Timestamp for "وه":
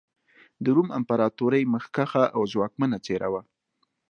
3.33-3.41